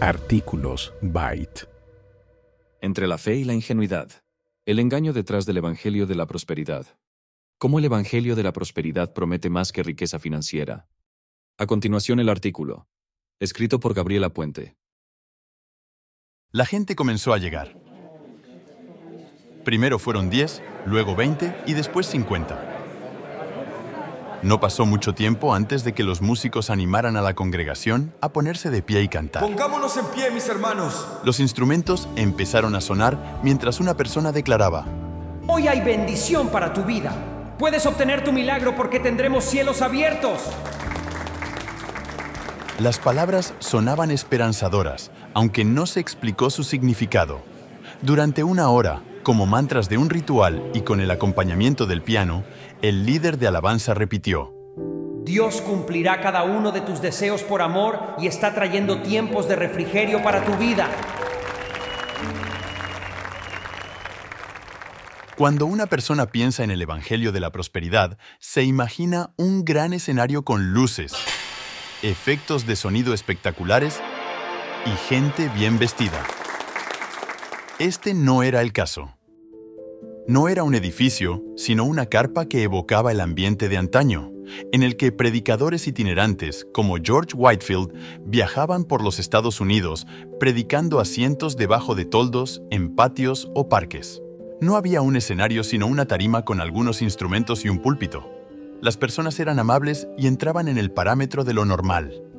Artículos 0.00 0.94
Byte. 1.02 1.68
Entre 2.80 3.06
la 3.06 3.18
fe 3.18 3.36
y 3.36 3.44
la 3.44 3.52
ingenuidad. 3.52 4.10
El 4.64 4.78
engaño 4.78 5.12
detrás 5.12 5.44
del 5.44 5.58
Evangelio 5.58 6.06
de 6.06 6.14
la 6.14 6.24
Prosperidad. 6.24 6.86
¿Cómo 7.58 7.78
el 7.78 7.84
Evangelio 7.84 8.34
de 8.34 8.42
la 8.42 8.54
Prosperidad 8.54 9.12
promete 9.12 9.50
más 9.50 9.72
que 9.72 9.82
riqueza 9.82 10.18
financiera? 10.18 10.88
A 11.58 11.66
continuación 11.66 12.18
el 12.18 12.30
artículo. 12.30 12.88
Escrito 13.40 13.78
por 13.78 13.92
Gabriela 13.92 14.30
Puente. 14.30 14.78
La 16.50 16.64
gente 16.64 16.96
comenzó 16.96 17.34
a 17.34 17.38
llegar. 17.38 17.78
Primero 19.66 19.98
fueron 19.98 20.30
10, 20.30 20.62
luego 20.86 21.14
20 21.14 21.64
y 21.66 21.74
después 21.74 22.06
50. 22.06 22.69
No 24.42 24.58
pasó 24.58 24.86
mucho 24.86 25.14
tiempo 25.14 25.54
antes 25.54 25.84
de 25.84 25.92
que 25.92 26.02
los 26.02 26.22
músicos 26.22 26.70
animaran 26.70 27.16
a 27.16 27.20
la 27.20 27.34
congregación 27.34 28.14
a 28.22 28.30
ponerse 28.30 28.70
de 28.70 28.80
pie 28.80 29.02
y 29.02 29.08
cantar. 29.08 29.42
Pongámonos 29.42 29.98
en 29.98 30.06
pie, 30.06 30.30
mis 30.30 30.48
hermanos. 30.48 31.06
Los 31.24 31.40
instrumentos 31.40 32.08
empezaron 32.16 32.74
a 32.74 32.80
sonar 32.80 33.40
mientras 33.42 33.80
una 33.80 33.96
persona 33.96 34.32
declaraba, 34.32 34.86
Hoy 35.46 35.68
hay 35.68 35.82
bendición 35.82 36.48
para 36.48 36.72
tu 36.72 36.84
vida. 36.84 37.12
Puedes 37.58 37.84
obtener 37.84 38.24
tu 38.24 38.32
milagro 38.32 38.74
porque 38.76 38.98
tendremos 38.98 39.44
cielos 39.44 39.82
abiertos. 39.82 40.40
Las 42.78 42.98
palabras 42.98 43.52
sonaban 43.58 44.10
esperanzadoras, 44.10 45.10
aunque 45.34 45.66
no 45.66 45.84
se 45.84 46.00
explicó 46.00 46.48
su 46.48 46.64
significado. 46.64 47.40
Durante 48.00 48.42
una 48.42 48.70
hora, 48.70 49.02
como 49.22 49.46
mantras 49.46 49.88
de 49.88 49.98
un 49.98 50.10
ritual 50.10 50.70
y 50.74 50.80
con 50.80 51.00
el 51.00 51.10
acompañamiento 51.10 51.86
del 51.86 52.02
piano, 52.02 52.44
el 52.82 53.04
líder 53.04 53.38
de 53.38 53.48
alabanza 53.48 53.94
repitió, 53.94 54.54
Dios 55.24 55.60
cumplirá 55.60 56.20
cada 56.20 56.44
uno 56.44 56.72
de 56.72 56.80
tus 56.80 57.02
deseos 57.02 57.42
por 57.42 57.60
amor 57.62 58.14
y 58.18 58.26
está 58.26 58.54
trayendo 58.54 59.02
tiempos 59.02 59.46
de 59.46 59.56
refrigerio 59.56 60.22
para 60.22 60.44
tu 60.44 60.56
vida. 60.56 60.88
Cuando 65.36 65.66
una 65.66 65.86
persona 65.86 66.26
piensa 66.26 66.64
en 66.64 66.70
el 66.70 66.82
Evangelio 66.82 67.32
de 67.32 67.40
la 67.40 67.50
Prosperidad, 67.50 68.18
se 68.38 68.62
imagina 68.62 69.32
un 69.36 69.64
gran 69.64 69.92
escenario 69.92 70.44
con 70.44 70.72
luces, 70.72 71.14
efectos 72.02 72.66
de 72.66 72.76
sonido 72.76 73.14
espectaculares 73.14 74.00
y 74.86 74.90
gente 75.08 75.48
bien 75.50 75.78
vestida. 75.78 76.26
Este 77.80 78.12
no 78.12 78.42
era 78.42 78.60
el 78.60 78.74
caso. 78.74 79.16
No 80.28 80.50
era 80.50 80.64
un 80.64 80.74
edificio, 80.74 81.42
sino 81.56 81.86
una 81.86 82.04
carpa 82.04 82.44
que 82.44 82.62
evocaba 82.62 83.10
el 83.10 83.20
ambiente 83.20 83.70
de 83.70 83.78
antaño, 83.78 84.34
en 84.70 84.82
el 84.82 84.98
que 84.98 85.12
predicadores 85.12 85.88
itinerantes 85.88 86.66
como 86.74 86.96
George 87.02 87.34
Whitefield 87.34 87.94
viajaban 88.26 88.84
por 88.84 89.02
los 89.02 89.18
Estados 89.18 89.62
Unidos 89.62 90.06
predicando 90.38 91.00
asientos 91.00 91.56
debajo 91.56 91.94
de 91.94 92.04
toldos, 92.04 92.60
en 92.70 92.94
patios 92.94 93.48
o 93.54 93.70
parques. 93.70 94.20
No 94.60 94.76
había 94.76 95.00
un 95.00 95.16
escenario 95.16 95.64
sino 95.64 95.86
una 95.86 96.04
tarima 96.04 96.44
con 96.44 96.60
algunos 96.60 97.00
instrumentos 97.00 97.64
y 97.64 97.70
un 97.70 97.78
púlpito. 97.78 98.30
Las 98.82 98.98
personas 98.98 99.40
eran 99.40 99.58
amables 99.58 100.06
y 100.18 100.26
entraban 100.26 100.68
en 100.68 100.76
el 100.76 100.90
parámetro 100.90 101.44
de 101.44 101.54
lo 101.54 101.64
normal. 101.64 102.29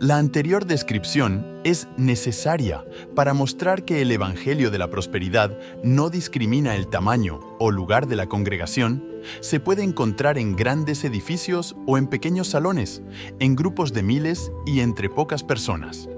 La 0.00 0.18
anterior 0.18 0.66
descripción 0.66 1.60
es 1.62 1.86
necesaria 1.96 2.84
para 3.14 3.32
mostrar 3.32 3.84
que 3.84 4.02
el 4.02 4.10
Evangelio 4.10 4.72
de 4.72 4.78
la 4.78 4.90
Prosperidad 4.90 5.56
no 5.84 6.10
discrimina 6.10 6.74
el 6.74 6.88
tamaño 6.88 7.38
o 7.60 7.70
lugar 7.70 8.08
de 8.08 8.16
la 8.16 8.26
congregación, 8.26 9.04
se 9.38 9.60
puede 9.60 9.84
encontrar 9.84 10.36
en 10.36 10.56
grandes 10.56 11.04
edificios 11.04 11.76
o 11.86 11.96
en 11.96 12.08
pequeños 12.08 12.48
salones, 12.48 13.02
en 13.38 13.54
grupos 13.54 13.92
de 13.92 14.02
miles 14.02 14.50
y 14.66 14.80
entre 14.80 15.08
pocas 15.08 15.44
personas. 15.44 16.08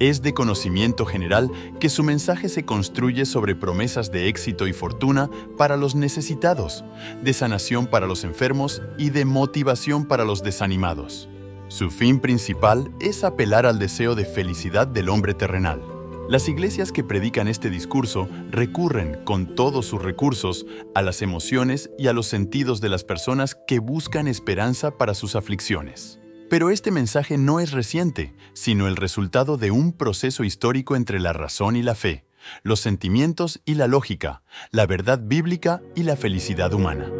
Es 0.00 0.20
de 0.22 0.34
conocimiento 0.34 1.06
general 1.06 1.52
que 1.78 1.88
su 1.88 2.02
mensaje 2.02 2.48
se 2.48 2.64
construye 2.64 3.24
sobre 3.24 3.54
promesas 3.54 4.10
de 4.10 4.26
éxito 4.26 4.66
y 4.66 4.72
fortuna 4.72 5.30
para 5.56 5.76
los 5.76 5.94
necesitados, 5.94 6.84
de 7.22 7.32
sanación 7.34 7.86
para 7.86 8.08
los 8.08 8.24
enfermos 8.24 8.82
y 8.98 9.10
de 9.10 9.24
motivación 9.24 10.06
para 10.06 10.24
los 10.24 10.42
desanimados. 10.42 11.28
Su 11.68 11.90
fin 11.90 12.20
principal 12.20 12.90
es 13.00 13.24
apelar 13.24 13.64
al 13.64 13.78
deseo 13.78 14.14
de 14.14 14.24
felicidad 14.24 14.86
del 14.86 15.08
hombre 15.08 15.34
terrenal. 15.34 15.82
Las 16.28 16.48
iglesias 16.48 16.92
que 16.92 17.04
predican 17.04 17.48
este 17.48 17.70
discurso 17.70 18.28
recurren 18.50 19.24
con 19.24 19.54
todos 19.54 19.86
sus 19.86 20.02
recursos 20.02 20.66
a 20.94 21.02
las 21.02 21.22
emociones 21.22 21.90
y 21.98 22.06
a 22.08 22.12
los 22.12 22.26
sentidos 22.26 22.80
de 22.80 22.90
las 22.90 23.04
personas 23.04 23.56
que 23.66 23.78
buscan 23.78 24.28
esperanza 24.28 24.96
para 24.96 25.14
sus 25.14 25.36
aflicciones. 25.36 26.20
Pero 26.50 26.70
este 26.70 26.90
mensaje 26.90 27.38
no 27.38 27.60
es 27.60 27.72
reciente, 27.72 28.34
sino 28.52 28.86
el 28.86 28.96
resultado 28.96 29.56
de 29.56 29.70
un 29.70 29.92
proceso 29.92 30.44
histórico 30.44 30.96
entre 30.96 31.18
la 31.18 31.32
razón 31.32 31.76
y 31.76 31.82
la 31.82 31.94
fe, 31.94 32.26
los 32.62 32.80
sentimientos 32.80 33.60
y 33.64 33.74
la 33.74 33.88
lógica, 33.88 34.42
la 34.70 34.86
verdad 34.86 35.20
bíblica 35.22 35.82
y 35.94 36.02
la 36.02 36.16
felicidad 36.16 36.72
humana. 36.72 37.10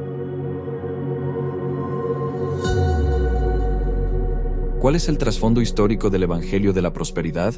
¿Cuál 4.84 4.96
es 4.96 5.08
el 5.08 5.16
trasfondo 5.16 5.62
histórico 5.62 6.10
del 6.10 6.24
Evangelio 6.24 6.74
de 6.74 6.82
la 6.82 6.92
Prosperidad? 6.92 7.54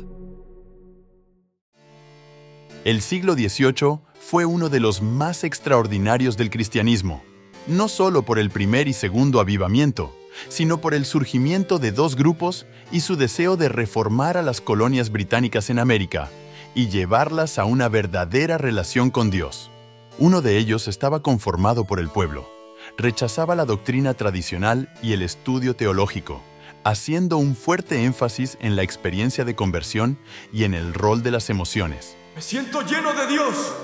El 2.84 3.03
siglo 3.03 3.34
XVIII 3.34 3.98
fue 4.20 4.44
uno 4.44 4.69
de 4.69 4.78
los 4.78 5.03
más 5.03 5.42
extraordinarios 5.42 6.36
del 6.36 6.50
cristianismo, 6.50 7.25
no 7.66 7.88
solo 7.88 8.22
por 8.22 8.38
el 8.38 8.50
primer 8.50 8.86
y 8.86 8.92
segundo 8.92 9.41
avivamiento, 9.41 10.16
sino 10.48 10.81
por 10.81 10.94
el 10.94 11.04
surgimiento 11.04 11.81
de 11.81 11.91
dos 11.91 12.15
grupos 12.15 12.65
y 12.92 13.00
su 13.00 13.16
deseo 13.16 13.56
de 13.56 13.70
reformar 13.70 14.36
a 14.36 14.42
las 14.42 14.60
colonias 14.60 15.10
británicas 15.10 15.69
en 15.69 15.81
América 15.81 16.31
y 16.76 16.91
llevarlas 16.91 17.59
a 17.59 17.65
una 17.65 17.88
verdadera 17.88 18.56
relación 18.56 19.10
con 19.10 19.32
Dios. 19.32 19.69
Uno 20.20 20.42
de 20.42 20.59
ellos 20.59 20.86
estaba 20.86 21.25
conformado 21.25 21.86
por 21.86 21.98
el 21.98 22.09
pueblo, 22.09 22.48
rechazaba 22.97 23.56
la 23.56 23.65
doctrina 23.65 24.15
tradicional 24.15 24.94
y 25.03 25.12
el 25.12 25.22
estudio 25.22 25.75
teológico, 25.75 26.41
haciendo 26.86 27.36
un 27.36 27.56
fuerte 27.56 28.04
énfasis 28.04 28.56
en 28.60 28.76
la 28.76 28.84
experiencia 28.84 29.44
de 29.44 29.56
conversión 29.56 30.19
y 30.52 30.62
en 30.62 30.72
el 30.72 30.94
rol 30.94 31.24
de 31.24 31.32
las 31.32 31.50
emociones. 31.50 32.16
Me 32.36 32.41
siento 32.41 32.82
lleno 32.82 33.12
de 33.12 33.26
Dios. 33.26 33.74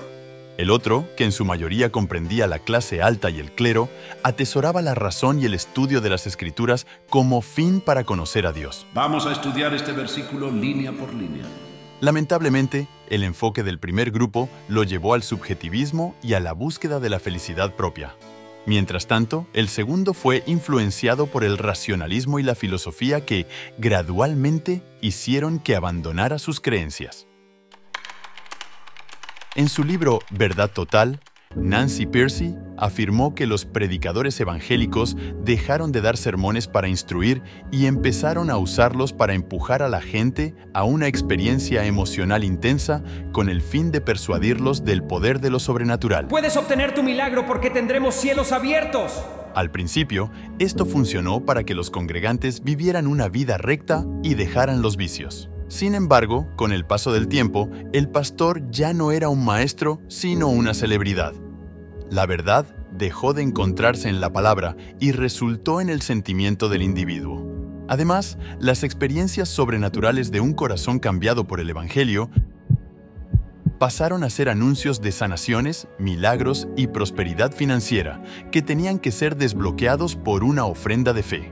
El 0.57 0.71
otro, 0.71 1.09
que 1.17 1.25
en 1.25 1.33
su 1.33 1.45
mayoría 1.45 1.91
comprendía 1.91 2.47
la 2.47 2.61
clase 2.61 3.03
alta 3.03 3.29
y 3.29 3.41
el 3.41 3.51
clero, 3.57 3.89
atesoraba 4.23 4.83
la 4.83 4.95
razón 4.95 5.41
y 5.41 5.47
el 5.47 5.55
estudio 5.55 6.01
de 6.01 6.11
las 6.11 6.29
escrituras 6.29 6.87
como 7.09 7.43
fin 7.43 7.81
para 7.81 8.05
conocer 8.05 8.47
a 8.47 8.53
Dios. 8.53 8.87
Vamos 8.95 9.27
a 9.27 9.33
estudiar 9.33 9.75
este 9.75 9.91
versículo 9.91 10.53
línea 10.53 10.93
por 10.93 11.13
línea. 11.13 11.45
Lamentablemente, 12.01 12.87
el 13.09 13.25
enfoque 13.25 13.65
del 13.65 13.81
primer 13.81 14.13
grupo 14.13 14.49
lo 14.69 14.85
llevó 14.85 15.15
al 15.15 15.25
subjetivismo 15.25 16.15
y 16.23 16.35
a 16.35 16.41
la 16.41 16.53
búsqueda 16.53 17.01
de 17.01 17.11
la 17.11 17.19
felicidad 17.19 17.75
propia. 17.75 18.15
Mientras 18.65 19.09
tanto, 19.09 19.49
el 19.55 19.69
segundo 19.69 20.15
fue 20.15 20.45
influenciado 20.47 21.27
por 21.27 21.43
el 21.43 21.59
racionalismo 21.59 22.39
y 22.39 22.45
la 22.45 22.55
filosofía 22.55 23.25
que, 23.25 23.47
gradualmente, 23.79 24.83
hicieron 25.01 25.59
que 25.59 25.75
abandonara 25.75 26.39
sus 26.39 26.61
creencias. 26.61 27.27
En 29.57 29.69
su 29.69 29.85
libro 29.85 30.21
Verdad 30.31 30.71
Total, 30.71 31.21
Nancy 31.57 32.07
Pearcey 32.07 32.57
afirmó 32.83 33.35
que 33.35 33.47
los 33.47 33.65
predicadores 33.65 34.39
evangélicos 34.41 35.17
dejaron 35.45 35.93
de 35.93 36.01
dar 36.01 36.17
sermones 36.17 36.67
para 36.67 36.89
instruir 36.89 37.41
y 37.71 37.87
empezaron 37.87 38.51
a 38.51 38.59
usarlos 38.59 39.13
para 39.13 39.35
empujar 39.35 39.83
a 39.83 39.89
la 39.89 40.01
gente 40.01 40.57
a 40.75 40.83
una 40.83 41.07
experiencia 41.07 41.87
emocional 41.87 42.43
intensa 42.43 43.05
con 43.31 43.49
el 43.49 43.63
fin 43.63 43.93
de 43.93 44.01
persuadirlos 44.01 44.85
del 44.85 45.05
poder 45.05 45.41
de 45.41 45.51
lo 45.51 45.61
sobrenatural. 45.61 46.27
Puedes 46.27 46.57
obtener 46.57 46.93
tu 46.93 47.05
milagro 47.05 47.47
porque 47.47 47.71
tendremos 47.71 48.17
cielos 48.17 48.51
abiertos. 48.51 49.23
Al 49.55 49.71
principio, 49.71 50.33
esto 50.59 50.85
funcionó 50.85 51.45
para 51.45 51.63
que 51.63 51.75
los 51.75 51.91
congregantes 51.91 52.65
vivieran 52.65 53.07
una 53.07 53.29
vida 53.29 53.59
recta 53.59 54.05
y 54.25 54.35
dejaran 54.35 54.83
los 54.83 54.97
vicios. 54.97 55.51
Sin 55.69 55.95
embargo, 55.95 56.49
con 56.57 56.73
el 56.73 56.85
paso 56.85 57.13
del 57.13 57.29
tiempo, 57.29 57.71
el 57.93 58.09
pastor 58.09 58.71
ya 58.71 58.93
no 58.93 59.13
era 59.13 59.29
un 59.29 59.45
maestro, 59.45 60.01
sino 60.09 60.49
una 60.49 60.75
celebridad. 60.75 61.33
La 62.13 62.27
verdad 62.27 62.67
dejó 62.91 63.33
de 63.33 63.41
encontrarse 63.41 64.11
en 64.11 64.21
la 64.21 64.31
palabra 64.35 64.77
y 65.01 65.13
resultó 65.13 65.81
en 65.81 65.89
el 65.89 66.03
sentimiento 66.03 66.69
del 66.69 66.83
individuo. 66.83 67.43
Además, 67.89 68.37
las 68.61 68.83
experiencias 68.83 69.49
sobrenaturales 69.49 70.31
de 70.31 70.41
un 70.41 70.53
corazón 70.53 70.99
cambiado 70.99 71.47
por 71.47 71.59
el 71.59 71.71
Evangelio 71.71 72.29
pasaron 73.79 74.25
a 74.25 74.29
ser 74.29 74.51
anuncios 74.51 75.01
de 75.01 75.11
sanaciones, 75.11 75.89
milagros 75.99 76.69
y 76.77 76.89
prosperidad 76.89 77.51
financiera 77.51 78.23
que 78.51 78.61
tenían 78.61 78.99
que 78.99 79.11
ser 79.11 79.39
desbloqueados 79.39 80.15
por 80.15 80.45
una 80.45 80.67
ofrenda 80.67 81.15
de 81.15 81.23
fe. 81.23 81.51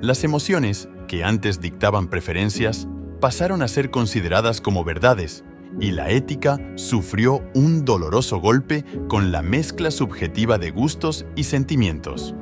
Las 0.00 0.24
emociones 0.24 0.88
que 1.06 1.22
antes 1.22 1.60
dictaban 1.60 2.08
preferencias, 2.08 2.88
pasaron 3.20 3.62
a 3.62 3.68
ser 3.68 3.92
consideradas 3.92 4.60
como 4.60 4.82
verdades, 4.82 5.44
y 5.80 5.92
la 5.92 6.10
ética 6.10 6.58
sufrió 6.76 7.42
un 7.54 7.84
doloroso 7.84 8.38
golpe 8.38 8.84
con 9.08 9.32
la 9.32 9.42
mezcla 9.42 9.90
subjetiva 9.90 10.58
de 10.58 10.70
gustos 10.70 11.26
y 11.36 11.44
sentimientos. 11.44 12.34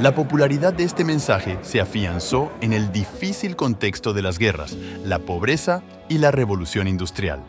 La 0.00 0.14
popularidad 0.14 0.72
de 0.72 0.84
este 0.84 1.04
mensaje 1.04 1.58
se 1.62 1.80
afianzó 1.80 2.52
en 2.60 2.72
el 2.72 2.92
difícil 2.92 3.56
contexto 3.56 4.12
de 4.12 4.22
las 4.22 4.38
guerras, 4.38 4.76
la 5.04 5.18
pobreza 5.18 5.82
y 6.08 6.18
la 6.18 6.30
revolución 6.30 6.86
industrial. 6.86 7.42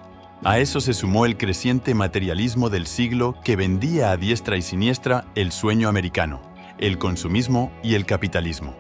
A 0.44 0.58
eso 0.58 0.82
se 0.82 0.94
sumó 0.94 1.26
el 1.28 1.38
creciente 1.38 1.94
materialismo 1.94 2.72
del 2.72 2.88
siglo 2.88 3.36
que 3.44 3.56
vendía 3.56 4.12
a 4.12 4.18
diestra 4.18 4.58
y 4.58 4.64
siniestra 4.64 5.26
el 5.36 5.52
sueño 5.52 5.90
americano, 5.90 6.42
el 6.80 6.98
consumismo 6.98 7.72
y 7.84 7.94
el 7.94 8.06
capitalismo. 8.06 8.74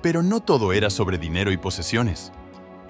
Pero 0.00 0.22
no 0.22 0.40
todo 0.40 0.72
era 0.72 0.88
sobre 0.88 1.18
dinero 1.18 1.52
y 1.52 1.58
posesiones. 1.58 2.32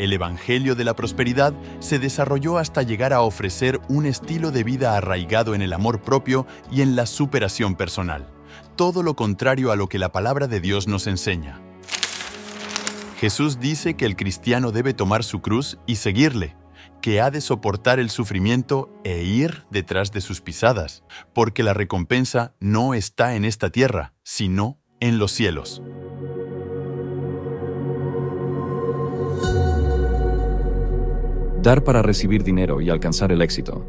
El 0.00 0.12
Evangelio 0.12 0.75
de 0.75 0.82
la 0.82 0.97
Prosperidad 0.97 1.55
se 1.79 2.00
desarrolló 2.00 2.58
hasta 2.58 2.82
llegar 2.82 3.12
a 3.12 3.20
ofrecer 3.20 3.81
un 3.88 4.05
estilo 4.05 4.50
de 4.50 4.64
vida 4.64 4.97
arraigado 4.97 5.55
en 5.55 5.62
el 5.62 5.73
amor 5.73 6.02
propio 6.02 6.44
y 6.73 6.82
en 6.82 6.97
la 6.97 7.06
superación 7.06 7.76
personal 7.76 8.26
todo 8.81 9.02
lo 9.02 9.14
contrario 9.14 9.73
a 9.73 9.76
lo 9.76 9.88
que 9.88 9.99
la 9.99 10.11
palabra 10.11 10.47
de 10.47 10.58
Dios 10.58 10.88
nos 10.88 11.06
enseña. 11.06 11.61
Jesús 13.19 13.61
dice 13.61 13.94
que 13.94 14.06
el 14.06 14.17
cristiano 14.17 14.73
debe 14.73 14.94
tomar 14.94 15.23
su 15.23 15.43
cruz 15.43 15.79
y 15.87 15.97
seguirle, 15.97 16.56
que 17.02 17.20
ha 17.20 17.31
de 17.31 17.43
soportar 17.43 17.99
el 17.99 18.08
sufrimiento 18.08 18.91
e 19.05 19.23
ir 19.23 19.64
detrás 19.70 20.12
de 20.12 20.23
sus 20.23 20.41
pisadas, 20.41 21.05
porque 21.35 21.62
la 21.62 21.75
recompensa 21.75 22.55
no 22.58 22.94
está 22.94 23.35
en 23.35 23.44
esta 23.44 23.69
tierra, 23.69 24.14
sino 24.23 24.79
en 24.99 25.19
los 25.19 25.32
cielos. 25.32 25.82
Dar 31.62 31.84
para 31.84 32.00
recibir 32.00 32.42
dinero 32.42 32.80
y 32.80 32.88
alcanzar 32.88 33.32
el 33.32 33.42
éxito. 33.42 33.86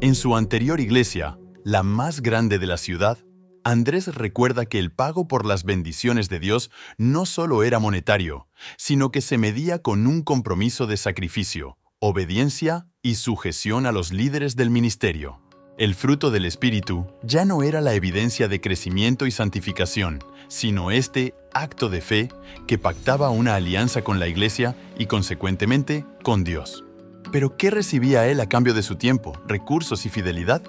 En 0.00 0.14
su 0.14 0.36
anterior 0.36 0.78
iglesia, 0.78 1.38
la 1.64 1.82
más 1.82 2.22
grande 2.22 2.60
de 2.60 2.68
la 2.68 2.76
ciudad, 2.76 3.18
Andrés 3.64 4.14
recuerda 4.14 4.64
que 4.64 4.78
el 4.78 4.92
pago 4.92 5.26
por 5.26 5.44
las 5.44 5.64
bendiciones 5.64 6.28
de 6.28 6.38
Dios 6.38 6.70
no 6.98 7.26
solo 7.26 7.64
era 7.64 7.80
monetario, 7.80 8.46
sino 8.76 9.10
que 9.10 9.22
se 9.22 9.38
medía 9.38 9.80
con 9.80 10.06
un 10.06 10.22
compromiso 10.22 10.86
de 10.86 10.96
sacrificio, 10.96 11.78
obediencia 11.98 12.86
y 13.02 13.16
sujeción 13.16 13.86
a 13.86 13.92
los 13.92 14.12
líderes 14.12 14.54
del 14.54 14.70
ministerio. 14.70 15.40
El 15.78 15.96
fruto 15.96 16.30
del 16.30 16.44
Espíritu 16.44 17.08
ya 17.24 17.44
no 17.44 17.64
era 17.64 17.80
la 17.80 17.94
evidencia 17.94 18.46
de 18.46 18.60
crecimiento 18.60 19.26
y 19.26 19.32
santificación, 19.32 20.20
sino 20.46 20.92
este 20.92 21.34
acto 21.54 21.88
de 21.88 22.02
fe 22.02 22.28
que 22.68 22.78
pactaba 22.78 23.30
una 23.30 23.56
alianza 23.56 24.02
con 24.02 24.20
la 24.20 24.28
Iglesia 24.28 24.76
y 24.96 25.06
consecuentemente 25.06 26.04
con 26.22 26.44
Dios. 26.44 26.84
Pero 27.32 27.56
¿qué 27.56 27.70
recibía 27.70 28.26
él 28.26 28.40
a 28.40 28.48
cambio 28.48 28.74
de 28.74 28.82
su 28.82 28.96
tiempo, 28.96 29.32
recursos 29.46 30.04
y 30.04 30.08
fidelidad? 30.08 30.62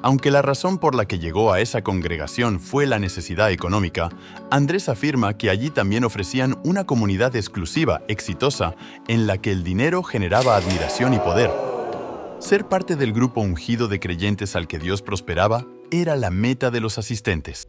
Aunque 0.00 0.30
la 0.30 0.42
razón 0.42 0.78
por 0.78 0.94
la 0.94 1.06
que 1.06 1.18
llegó 1.18 1.52
a 1.52 1.60
esa 1.60 1.82
congregación 1.82 2.60
fue 2.60 2.86
la 2.86 2.98
necesidad 2.98 3.50
económica, 3.50 4.10
Andrés 4.50 4.88
afirma 4.88 5.36
que 5.36 5.50
allí 5.50 5.70
también 5.70 6.04
ofrecían 6.04 6.56
una 6.64 6.84
comunidad 6.84 7.34
exclusiva, 7.34 8.02
exitosa, 8.08 8.74
en 9.08 9.26
la 9.26 9.38
que 9.38 9.50
el 9.50 9.64
dinero 9.64 10.02
generaba 10.02 10.56
admiración 10.56 11.14
y 11.14 11.18
poder. 11.18 11.50
Ser 12.38 12.66
parte 12.66 12.94
del 12.94 13.12
grupo 13.12 13.40
ungido 13.40 13.88
de 13.88 13.98
creyentes 13.98 14.54
al 14.54 14.68
que 14.68 14.78
Dios 14.78 15.02
prosperaba 15.02 15.66
era 15.90 16.14
la 16.14 16.30
meta 16.30 16.70
de 16.70 16.80
los 16.80 16.96
asistentes. 16.96 17.68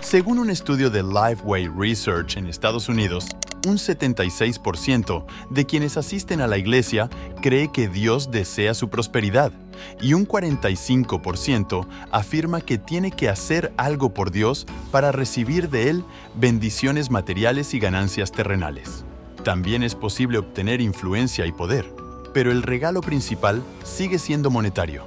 Según 0.00 0.38
un 0.38 0.50
estudio 0.50 0.90
de 0.90 1.02
Lifeway 1.02 1.68
Research 1.68 2.36
en 2.36 2.46
Estados 2.46 2.88
Unidos, 2.88 3.28
un 3.68 3.76
76% 3.76 5.24
de 5.50 5.66
quienes 5.66 5.96
asisten 5.96 6.40
a 6.40 6.46
la 6.46 6.58
iglesia 6.58 7.08
cree 7.42 7.70
que 7.70 7.88
Dios 7.88 8.30
desea 8.30 8.74
su 8.74 8.88
prosperidad 8.88 9.52
y 10.00 10.14
un 10.14 10.26
45% 10.26 11.86
afirma 12.10 12.60
que 12.60 12.78
tiene 12.78 13.10
que 13.12 13.28
hacer 13.28 13.72
algo 13.76 14.14
por 14.14 14.30
Dios 14.30 14.66
para 14.90 15.12
recibir 15.12 15.68
de 15.70 15.90
Él 15.90 16.04
bendiciones 16.34 17.10
materiales 17.10 17.74
y 17.74 17.78
ganancias 17.78 18.32
terrenales. 18.32 19.04
También 19.44 19.82
es 19.82 19.94
posible 19.94 20.38
obtener 20.38 20.80
influencia 20.80 21.46
y 21.46 21.52
poder, 21.52 21.92
pero 22.34 22.50
el 22.50 22.62
regalo 22.62 23.00
principal 23.00 23.62
sigue 23.84 24.18
siendo 24.18 24.50
monetario. 24.50 25.04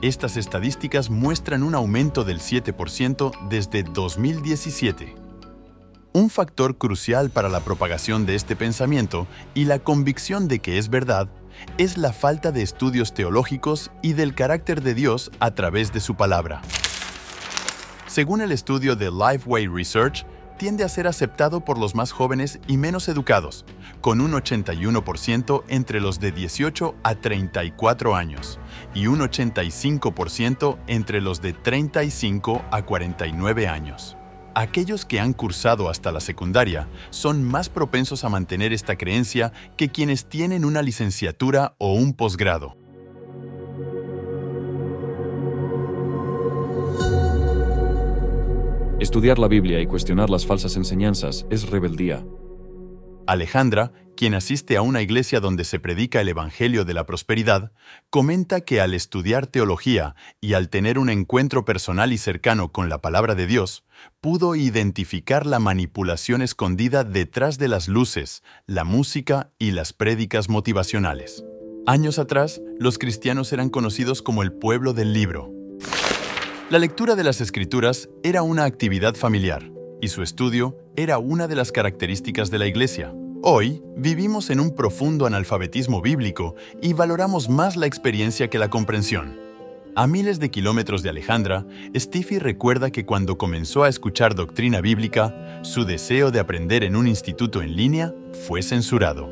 Estas 0.00 0.36
estadísticas 0.36 1.10
muestran 1.10 1.62
un 1.62 1.74
aumento 1.74 2.24
del 2.24 2.40
7% 2.40 3.48
desde 3.48 3.82
2017 3.82 5.21
un 6.12 6.30
factor 6.30 6.76
crucial 6.76 7.30
para 7.30 7.48
la 7.48 7.60
propagación 7.60 8.26
de 8.26 8.34
este 8.34 8.56
pensamiento 8.56 9.26
y 9.54 9.64
la 9.64 9.78
convicción 9.78 10.48
de 10.48 10.58
que 10.58 10.78
es 10.78 10.88
verdad 10.88 11.28
es 11.78 11.96
la 11.96 12.12
falta 12.12 12.52
de 12.52 12.62
estudios 12.62 13.14
teológicos 13.14 13.90
y 14.02 14.12
del 14.14 14.34
carácter 14.34 14.82
de 14.82 14.94
Dios 14.94 15.30
a 15.40 15.52
través 15.52 15.92
de 15.92 16.00
su 16.00 16.14
palabra. 16.14 16.62
Según 18.06 18.42
el 18.42 18.52
estudio 18.52 18.96
de 18.96 19.10
Lifeway 19.10 19.66
Research, 19.68 20.26
tiende 20.58 20.84
a 20.84 20.88
ser 20.88 21.06
aceptado 21.06 21.64
por 21.64 21.78
los 21.78 21.94
más 21.94 22.12
jóvenes 22.12 22.60
y 22.68 22.76
menos 22.76 23.08
educados, 23.08 23.64
con 24.00 24.20
un 24.20 24.32
81% 24.32 25.64
entre 25.68 26.00
los 26.00 26.20
de 26.20 26.30
18 26.30 26.94
a 27.02 27.14
34 27.14 28.14
años 28.14 28.60
y 28.94 29.06
un 29.06 29.20
85% 29.20 30.78
entre 30.86 31.20
los 31.20 31.40
de 31.40 31.52
35 31.52 32.62
a 32.70 32.82
49 32.82 33.66
años. 33.66 34.16
Aquellos 34.54 35.06
que 35.06 35.18
han 35.18 35.32
cursado 35.32 35.88
hasta 35.88 36.12
la 36.12 36.20
secundaria 36.20 36.88
son 37.10 37.42
más 37.42 37.70
propensos 37.70 38.24
a 38.24 38.28
mantener 38.28 38.72
esta 38.72 38.96
creencia 38.96 39.52
que 39.76 39.88
quienes 39.88 40.26
tienen 40.26 40.64
una 40.64 40.82
licenciatura 40.82 41.74
o 41.78 41.94
un 41.94 42.12
posgrado. 42.12 42.76
Estudiar 49.00 49.38
la 49.38 49.48
Biblia 49.48 49.80
y 49.80 49.86
cuestionar 49.86 50.30
las 50.30 50.46
falsas 50.46 50.76
enseñanzas 50.76 51.46
es 51.50 51.68
rebeldía. 51.68 52.22
Alejandra, 53.26 53.92
quien 54.16 54.34
asiste 54.34 54.76
a 54.76 54.82
una 54.82 55.02
iglesia 55.02 55.40
donde 55.40 55.64
se 55.64 55.78
predica 55.78 56.20
el 56.20 56.28
Evangelio 56.28 56.84
de 56.84 56.94
la 56.94 57.06
Prosperidad, 57.06 57.72
comenta 58.10 58.60
que 58.60 58.80
al 58.80 58.94
estudiar 58.94 59.46
teología 59.46 60.14
y 60.40 60.54
al 60.54 60.68
tener 60.68 60.98
un 60.98 61.08
encuentro 61.10 61.64
personal 61.64 62.12
y 62.12 62.18
cercano 62.18 62.72
con 62.72 62.88
la 62.88 62.98
palabra 62.98 63.34
de 63.34 63.46
Dios, 63.46 63.84
pudo 64.20 64.54
identificar 64.54 65.46
la 65.46 65.58
manipulación 65.58 66.42
escondida 66.42 67.04
detrás 67.04 67.58
de 67.58 67.68
las 67.68 67.88
luces, 67.88 68.42
la 68.66 68.84
música 68.84 69.50
y 69.58 69.70
las 69.72 69.92
prédicas 69.92 70.48
motivacionales. 70.48 71.44
Años 71.86 72.18
atrás, 72.18 72.60
los 72.78 72.98
cristianos 72.98 73.52
eran 73.52 73.70
conocidos 73.70 74.22
como 74.22 74.42
el 74.42 74.52
pueblo 74.52 74.92
del 74.92 75.12
libro. 75.12 75.50
La 76.70 76.78
lectura 76.78 77.16
de 77.16 77.24
las 77.24 77.40
escrituras 77.40 78.08
era 78.22 78.42
una 78.42 78.64
actividad 78.64 79.14
familiar 79.14 79.71
y 80.02 80.08
su 80.08 80.22
estudio 80.22 80.76
era 80.96 81.18
una 81.18 81.46
de 81.46 81.54
las 81.54 81.70
características 81.70 82.50
de 82.50 82.58
la 82.58 82.66
Iglesia. 82.66 83.14
Hoy 83.40 83.82
vivimos 83.96 84.50
en 84.50 84.58
un 84.58 84.74
profundo 84.74 85.26
analfabetismo 85.26 86.02
bíblico 86.02 86.56
y 86.82 86.92
valoramos 86.92 87.48
más 87.48 87.76
la 87.76 87.86
experiencia 87.86 88.50
que 88.50 88.58
la 88.58 88.68
comprensión. 88.68 89.40
A 89.94 90.08
miles 90.08 90.40
de 90.40 90.50
kilómetros 90.50 91.04
de 91.04 91.10
Alejandra, 91.10 91.64
Steffi 91.94 92.40
recuerda 92.40 92.90
que 92.90 93.06
cuando 93.06 93.38
comenzó 93.38 93.84
a 93.84 93.88
escuchar 93.88 94.34
doctrina 94.34 94.80
bíblica, 94.80 95.60
su 95.62 95.84
deseo 95.84 96.32
de 96.32 96.40
aprender 96.40 96.82
en 96.82 96.96
un 96.96 97.06
instituto 97.06 97.62
en 97.62 97.76
línea 97.76 98.12
fue 98.48 98.62
censurado. 98.62 99.30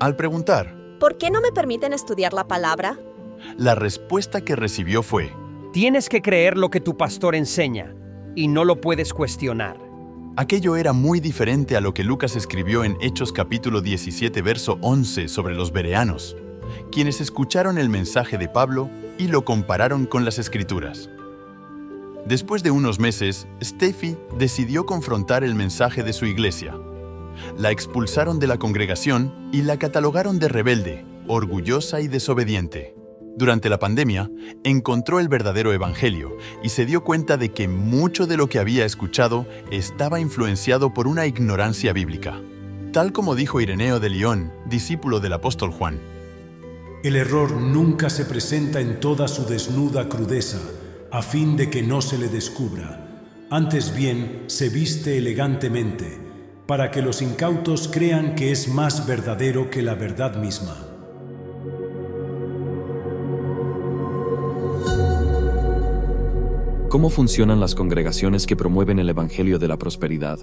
Al 0.00 0.16
preguntar, 0.16 0.76
¿Por 0.98 1.16
qué 1.16 1.30
no 1.30 1.40
me 1.40 1.52
permiten 1.52 1.92
estudiar 1.92 2.32
la 2.32 2.48
palabra? 2.48 2.98
La 3.56 3.76
respuesta 3.76 4.40
que 4.40 4.56
recibió 4.56 5.04
fue, 5.04 5.30
Tienes 5.72 6.08
que 6.08 6.22
creer 6.22 6.56
lo 6.56 6.70
que 6.70 6.80
tu 6.80 6.96
pastor 6.96 7.36
enseña 7.36 7.94
y 8.34 8.48
no 8.48 8.64
lo 8.64 8.80
puedes 8.80 9.12
cuestionar. 9.14 9.87
Aquello 10.40 10.76
era 10.76 10.92
muy 10.92 11.18
diferente 11.18 11.76
a 11.76 11.80
lo 11.80 11.92
que 11.92 12.04
Lucas 12.04 12.36
escribió 12.36 12.84
en 12.84 12.96
Hechos 13.00 13.32
capítulo 13.32 13.80
17, 13.80 14.40
verso 14.40 14.78
11 14.82 15.26
sobre 15.26 15.56
los 15.56 15.72
bereanos, 15.72 16.36
quienes 16.92 17.20
escucharon 17.20 17.76
el 17.76 17.88
mensaje 17.88 18.38
de 18.38 18.48
Pablo 18.48 18.88
y 19.18 19.26
lo 19.26 19.44
compararon 19.44 20.06
con 20.06 20.24
las 20.24 20.38
escrituras. 20.38 21.10
Después 22.24 22.62
de 22.62 22.70
unos 22.70 23.00
meses, 23.00 23.48
Steffi 23.60 24.16
decidió 24.38 24.86
confrontar 24.86 25.42
el 25.42 25.56
mensaje 25.56 26.04
de 26.04 26.12
su 26.12 26.24
iglesia. 26.24 26.78
La 27.56 27.72
expulsaron 27.72 28.38
de 28.38 28.46
la 28.46 28.58
congregación 28.58 29.50
y 29.52 29.62
la 29.62 29.76
catalogaron 29.76 30.38
de 30.38 30.46
rebelde, 30.46 31.04
orgullosa 31.26 32.00
y 32.00 32.06
desobediente 32.06 32.97
durante 33.38 33.68
la 33.68 33.78
pandemia, 33.78 34.30
encontró 34.64 35.20
el 35.20 35.28
verdadero 35.28 35.72
Evangelio 35.72 36.36
y 36.62 36.68
se 36.68 36.84
dio 36.84 37.04
cuenta 37.04 37.36
de 37.36 37.50
que 37.50 37.68
mucho 37.68 38.26
de 38.26 38.36
lo 38.36 38.48
que 38.48 38.58
había 38.58 38.84
escuchado 38.84 39.46
estaba 39.70 40.20
influenciado 40.20 40.92
por 40.92 41.06
una 41.06 41.24
ignorancia 41.26 41.92
bíblica. 41.92 42.40
Tal 42.92 43.12
como 43.12 43.34
dijo 43.34 43.60
Ireneo 43.60 44.00
de 44.00 44.10
León, 44.10 44.52
discípulo 44.66 45.20
del 45.20 45.34
apóstol 45.34 45.70
Juan. 45.70 46.00
El 47.04 47.14
error 47.14 47.52
nunca 47.52 48.10
se 48.10 48.24
presenta 48.24 48.80
en 48.80 48.98
toda 48.98 49.28
su 49.28 49.46
desnuda 49.46 50.08
crudeza, 50.08 50.58
a 51.12 51.22
fin 51.22 51.56
de 51.56 51.70
que 51.70 51.82
no 51.82 52.02
se 52.02 52.18
le 52.18 52.28
descubra. 52.28 53.24
Antes 53.50 53.94
bien, 53.94 54.42
se 54.48 54.68
viste 54.68 55.16
elegantemente, 55.16 56.18
para 56.66 56.90
que 56.90 57.00
los 57.00 57.22
incautos 57.22 57.88
crean 57.88 58.34
que 58.34 58.50
es 58.50 58.68
más 58.68 59.06
verdadero 59.06 59.70
que 59.70 59.80
la 59.80 59.94
verdad 59.94 60.36
misma. 60.36 60.87
¿Cómo 66.88 67.10
funcionan 67.10 67.60
las 67.60 67.74
congregaciones 67.74 68.46
que 68.46 68.56
promueven 68.56 68.98
el 68.98 69.10
Evangelio 69.10 69.58
de 69.58 69.68
la 69.68 69.76
Prosperidad? 69.76 70.38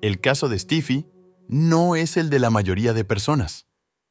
El 0.00 0.20
caso 0.20 0.48
de 0.48 0.56
Stiffy 0.56 1.04
no 1.48 1.96
es 1.96 2.16
el 2.16 2.30
de 2.30 2.38
la 2.38 2.48
mayoría 2.48 2.92
de 2.92 3.04
personas. 3.04 3.66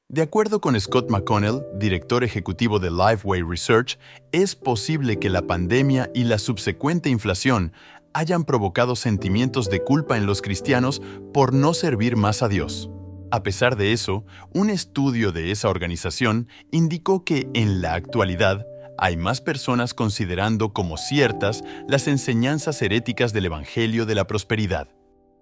De 0.10 0.22
acuerdo 0.22 0.60
con 0.60 0.78
Scott 0.78 1.10
McConnell, 1.10 1.64
director 1.80 2.26
ejecutivo 2.26 2.80
de 2.80 2.92
Lifeway 2.92 3.44
Research, 3.44 3.98
es 4.34 4.58
posible 4.58 5.18
que 5.18 5.30
la 5.30 5.44
pandemia 5.44 6.12
y 6.14 6.26
la 6.26 6.38
subsecuente 6.38 7.10
inflación 7.10 7.72
hayan 8.14 8.44
provocado 8.44 8.98
sentimientos 8.98 9.70
de 9.70 9.82
culpa 9.86 10.18
en 10.18 10.26
los 10.26 10.42
cristianos 10.42 11.02
por 11.34 11.54
no 11.54 11.74
servir 11.74 12.18
más 12.18 12.44
a 12.44 12.50
Dios. 12.50 12.90
A 13.32 13.42
pesar 13.42 13.78
de 13.78 13.94
eso, 13.94 14.26
un 14.54 14.70
estudio 14.70 15.32
de 15.32 15.52
esa 15.52 15.70
organización 15.70 16.50
indicó 16.72 17.24
que 17.24 17.48
en 17.54 17.82
la 17.82 17.94
actualidad 17.94 18.66
hay 18.98 19.18
más 19.18 19.42
personas 19.42 19.94
considerando 19.94 20.74
como 20.74 20.98
ciertas 20.98 21.64
las 21.88 22.08
enseñanzas 22.08 22.82
heréticas 22.82 23.34
del 23.34 23.46
Evangelio 23.46 24.06
de 24.06 24.16
la 24.16 24.28
Prosperidad. 24.28 24.90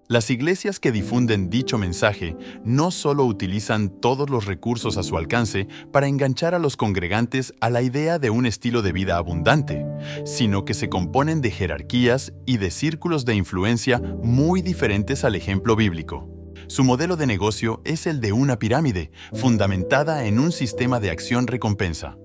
Las 0.06 0.28
iglesias 0.28 0.80
que 0.80 0.92
difunden 0.92 1.48
dicho 1.48 1.78
mensaje 1.78 2.36
no 2.62 2.90
solo 2.90 3.24
utilizan 3.24 3.88
todos 3.88 4.28
los 4.28 4.44
recursos 4.44 4.98
a 4.98 5.02
su 5.02 5.16
alcance 5.16 5.66
para 5.92 6.08
enganchar 6.08 6.54
a 6.54 6.58
los 6.58 6.76
congregantes 6.76 7.54
a 7.60 7.70
la 7.70 7.80
idea 7.80 8.18
de 8.18 8.28
un 8.28 8.44
estilo 8.44 8.82
de 8.82 8.92
vida 8.92 9.16
abundante, 9.16 9.86
sino 10.26 10.66
que 10.66 10.74
se 10.74 10.90
componen 10.90 11.40
de 11.40 11.50
jerarquías 11.50 12.34
y 12.44 12.58
de 12.58 12.70
círculos 12.70 13.24
de 13.24 13.34
influencia 13.34 13.98
muy 14.22 14.60
diferentes 14.60 15.24
al 15.24 15.36
ejemplo 15.36 15.74
bíblico. 15.74 16.28
Su 16.66 16.84
modelo 16.84 17.16
de 17.16 17.26
negocio 17.26 17.80
es 17.84 18.06
el 18.06 18.20
de 18.20 18.32
una 18.32 18.58
pirámide, 18.58 19.10
fundamentada 19.32 20.26
en 20.26 20.38
un 20.38 20.52
sistema 20.52 21.00
de 21.00 21.10
acción-recompensa. 21.10 22.18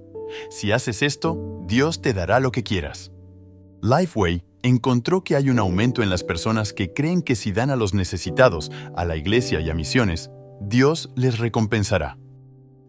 Si 0.50 0.72
haces 0.72 1.02
esto, 1.02 1.38
Dios 1.66 2.02
te 2.02 2.14
dará 2.14 2.40
lo 2.40 2.52
que 2.52 2.64
quieras. 2.64 3.12
Lifeway 3.82 4.44
encontró 4.64 5.24
que 5.24 5.36
hay 5.36 5.50
un 5.50 5.60
aumento 5.60 6.04
en 6.04 6.10
las 6.10 6.24
personas 6.24 6.74
que 6.74 6.94
creen 6.94 7.22
que 7.22 7.36
si 7.36 7.52
dan 7.52 7.70
a 7.70 7.76
los 7.76 7.94
necesitados, 7.94 8.72
a 8.96 9.06
la 9.06 9.16
iglesia 9.16 9.62
y 9.62 9.70
a 9.70 9.74
misiones, 9.74 10.32
Dios 10.62 11.12
les 11.16 11.40
recompensará. 11.40 12.18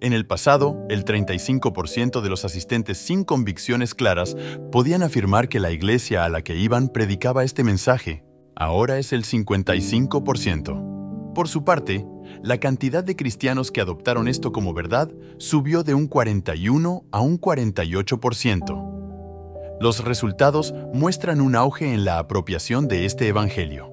En 0.00 0.12
el 0.12 0.26
pasado, 0.26 0.86
el 0.88 1.04
35% 1.04 2.22
de 2.22 2.30
los 2.30 2.44
asistentes 2.44 2.98
sin 2.98 3.22
convicciones 3.24 3.94
claras 3.94 4.34
podían 4.72 5.02
afirmar 5.02 5.48
que 5.48 5.60
la 5.60 5.70
iglesia 5.70 6.24
a 6.24 6.30
la 6.30 6.42
que 6.42 6.56
iban 6.56 6.88
predicaba 6.88 7.44
este 7.44 7.64
mensaje. 7.64 8.24
Ahora 8.56 8.98
es 8.98 9.12
el 9.12 9.24
55%. 9.24 10.99
Por 11.34 11.48
su 11.48 11.64
parte, 11.64 12.06
la 12.42 12.58
cantidad 12.58 13.04
de 13.04 13.16
cristianos 13.16 13.70
que 13.70 13.80
adoptaron 13.80 14.28
esto 14.28 14.52
como 14.52 14.74
verdad 14.74 15.10
subió 15.38 15.82
de 15.82 15.94
un 15.94 16.08
41 16.08 17.04
a 17.10 17.20
un 17.20 17.40
48%. 17.40 19.78
Los 19.80 20.04
resultados 20.04 20.74
muestran 20.92 21.40
un 21.40 21.56
auge 21.56 21.94
en 21.94 22.04
la 22.04 22.18
apropiación 22.18 22.88
de 22.88 23.06
este 23.06 23.28
Evangelio. 23.28 23.90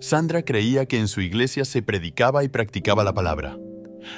Sandra 0.00 0.42
creía 0.42 0.86
que 0.86 0.98
en 0.98 1.08
su 1.08 1.20
iglesia 1.20 1.64
se 1.64 1.82
predicaba 1.82 2.44
y 2.44 2.48
practicaba 2.48 3.04
la 3.04 3.14
palabra. 3.14 3.58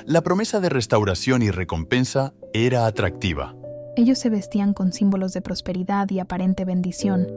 La 0.04 0.22
promesa 0.22 0.60
de 0.60 0.68
restauración 0.68 1.42
y 1.42 1.50
recompensa 1.50 2.34
era 2.52 2.86
atractiva. 2.86 3.54
Ellos 3.96 4.18
se 4.18 4.28
vestían 4.28 4.74
con 4.74 4.92
símbolos 4.92 5.32
de 5.32 5.40
prosperidad 5.40 6.10
y 6.10 6.18
aparente 6.18 6.64
bendición, 6.64 7.28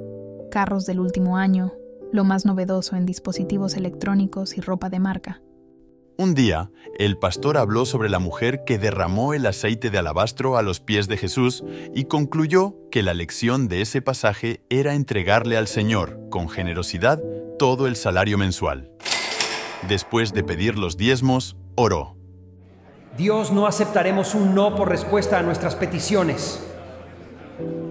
carros 0.52 0.86
del 0.86 1.00
último 1.00 1.38
año, 1.38 1.72
lo 2.12 2.24
más 2.24 2.46
novedoso 2.46 2.96
en 2.96 3.06
dispositivos 3.06 3.76
electrónicos 3.76 4.58
y 4.58 4.62
ropa 4.62 4.90
de 4.90 5.00
marca. 5.00 5.42
Un 6.18 6.36
día, 6.36 6.70
el 6.98 7.18
pastor 7.18 7.56
habló 7.58 7.86
sobre 7.86 8.10
la 8.10 8.20
mujer 8.20 8.66
que 8.66 8.78
derramó 8.78 9.34
el 9.34 9.46
aceite 9.46 9.90
de 9.90 10.00
alabastro 10.00 10.58
a 10.58 10.62
los 10.62 10.82
pies 10.82 11.08
de 11.08 11.16
Jesús 11.16 11.64
y 11.96 12.06
concluyó 12.06 12.76
que 12.92 13.04
la 13.04 13.14
lección 13.14 13.70
de 13.70 13.82
ese 13.82 14.02
pasaje 14.02 14.62
era 14.70 14.96
entregarle 14.96 15.56
al 15.56 15.68
Señor, 15.68 16.20
con 16.30 16.50
generosidad, 16.50 17.24
todo 17.58 17.88
el 17.88 17.96
salario 17.96 18.38
mensual. 18.38 18.92
Después 19.88 20.34
de 20.34 20.44
pedir 20.44 20.78
los 20.78 20.98
diezmos, 20.98 21.56
oró. 21.76 22.18
Dios 23.18 23.54
no 23.54 23.66
aceptaremos 23.66 24.36
un 24.36 24.54
no 24.54 24.76
por 24.76 24.90
respuesta 24.90 25.40
a 25.40 25.42
nuestras 25.42 25.78
peticiones. 25.78 26.62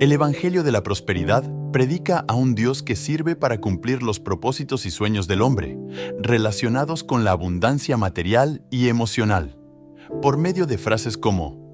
El 0.01 0.13
Evangelio 0.13 0.63
de 0.63 0.73
la 0.73 0.83
Prosperidad 0.83 1.45
predica 1.73 2.25
a 2.29 2.35
un 2.35 2.55
Dios 2.55 2.83
que 2.83 2.97
sirve 2.97 3.37
para 3.37 3.61
cumplir 3.61 4.03
los 4.03 4.21
propósitos 4.21 4.87
y 4.87 4.91
sueños 4.91 5.29
del 5.29 5.43
hombre, 5.43 5.79
relacionados 6.19 7.05
con 7.05 7.25
la 7.25 7.33
abundancia 7.33 7.97
material 7.97 8.63
y 8.71 8.89
emocional, 8.89 9.57
por 10.23 10.39
medio 10.39 10.67
de 10.67 10.79
frases 10.79 11.17
como, 11.17 11.69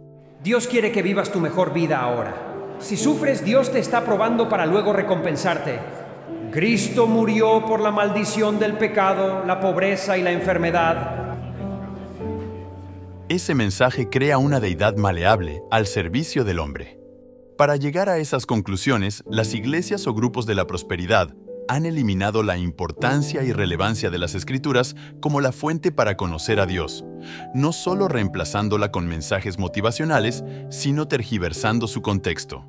Dios 0.45 0.67
quiere 0.67 0.93
que 0.93 1.01
vivas 1.01 1.33
tu 1.33 1.41
mejor 1.41 1.73
vida 1.73 2.01
ahora. 2.01 2.77
Si 2.79 2.99
sufres, 2.99 3.43
Dios 3.47 3.73
te 3.73 3.79
está 3.79 4.05
probando 4.05 4.47
para 4.47 4.67
luego 4.67 4.93
recompensarte. 4.93 5.79
Cristo 6.51 7.07
murió 7.07 7.65
por 7.65 7.81
la 7.81 7.91
maldición 7.91 8.59
del 8.59 8.77
pecado, 8.77 9.43
la 9.47 9.59
pobreza 9.59 10.19
y 10.19 10.23
la 10.23 10.33
enfermedad. 10.33 11.39
Ese 13.31 13.55
mensaje 13.55 14.11
crea 14.11 14.37
una 14.37 14.61
deidad 14.61 14.97
maleable 14.97 15.63
al 15.71 15.87
servicio 15.87 16.45
del 16.45 16.59
hombre. 16.59 17.04
Para 17.57 17.77
llegar 17.77 18.09
a 18.09 18.19
esas 18.19 18.47
conclusiones, 18.47 19.23
las 19.31 19.55
iglesias 19.55 20.09
o 20.09 20.15
grupos 20.15 20.45
de 20.45 20.57
la 20.57 20.67
prosperidad 20.67 21.37
han 21.69 21.87
eliminado 21.87 22.43
la 22.43 22.59
importancia 22.59 23.45
y 23.45 23.53
relevancia 23.53 24.11
de 24.11 24.19
las 24.19 24.35
escrituras 24.35 24.97
como 25.21 25.41
la 25.41 25.53
fuente 25.53 25.93
para 25.93 26.17
conocer 26.17 26.59
a 26.59 26.67
Dios, 26.67 27.05
no 27.55 27.73
solo 27.73 28.09
reemplazándola 28.09 28.91
con 28.91 29.07
mensajes 29.07 29.59
motivacionales, 29.61 30.43
sino 30.69 31.07
tergiversando 31.07 31.87
su 31.87 32.03
contexto. 32.03 32.67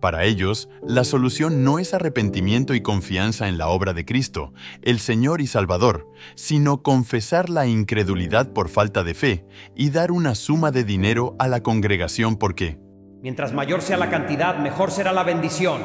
Para 0.00 0.24
ellos, 0.24 0.68
la 0.86 1.04
solución 1.04 1.62
no 1.62 1.78
es 1.78 1.94
arrepentimiento 1.94 2.74
y 2.74 2.82
confianza 2.82 3.46
en 3.46 3.56
la 3.56 3.68
obra 3.68 3.94
de 3.94 4.04
Cristo, 4.04 4.52
el 4.82 4.98
Señor 4.98 5.42
y 5.42 5.46
Salvador, 5.46 6.10
sino 6.34 6.82
confesar 6.82 7.48
la 7.48 7.68
incredulidad 7.68 8.52
por 8.52 8.68
falta 8.68 9.04
de 9.04 9.14
fe 9.14 9.46
y 9.76 9.90
dar 9.90 10.10
una 10.10 10.34
suma 10.34 10.72
de 10.72 10.82
dinero 10.82 11.36
a 11.38 11.46
la 11.46 11.62
congregación 11.62 12.36
porque, 12.36 12.78
Mientras 13.24 13.54
mayor 13.54 13.80
sea 13.80 13.96
la 13.96 14.10
cantidad, 14.10 14.58
mejor 14.58 14.90
será 14.90 15.10
la 15.10 15.22
bendición. 15.22 15.80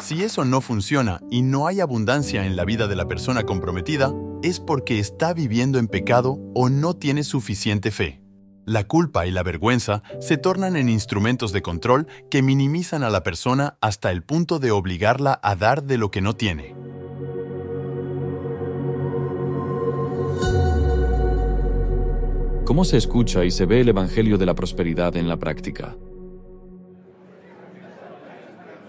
Si 0.00 0.22
eso 0.22 0.44
no 0.44 0.60
funciona 0.60 1.18
y 1.32 1.42
no 1.42 1.66
hay 1.66 1.80
abundancia 1.80 2.46
en 2.46 2.54
la 2.54 2.64
vida 2.64 2.86
de 2.86 2.94
la 2.94 3.08
persona 3.08 3.42
comprometida, 3.42 4.12
es 4.40 4.60
porque 4.60 5.00
está 5.00 5.34
viviendo 5.34 5.80
en 5.80 5.88
pecado 5.88 6.38
o 6.54 6.68
no 6.68 6.94
tiene 6.94 7.24
suficiente 7.24 7.90
fe. 7.90 8.22
La 8.64 8.84
culpa 8.84 9.26
y 9.26 9.32
la 9.32 9.42
vergüenza 9.42 10.04
se 10.20 10.36
tornan 10.36 10.76
en 10.76 10.88
instrumentos 10.88 11.50
de 11.50 11.60
control 11.60 12.06
que 12.30 12.42
minimizan 12.42 13.02
a 13.02 13.10
la 13.10 13.24
persona 13.24 13.78
hasta 13.80 14.12
el 14.12 14.22
punto 14.22 14.60
de 14.60 14.70
obligarla 14.70 15.40
a 15.42 15.56
dar 15.56 15.82
de 15.82 15.98
lo 15.98 16.12
que 16.12 16.20
no 16.20 16.36
tiene. 16.36 16.81
¿Cómo 22.72 22.86
se 22.86 22.96
escucha 22.96 23.44
y 23.44 23.50
se 23.50 23.66
ve 23.66 23.82
el 23.82 23.90
Evangelio 23.90 24.38
de 24.38 24.46
la 24.46 24.54
Prosperidad 24.54 25.14
en 25.16 25.28
la 25.28 25.36
práctica? 25.36 25.94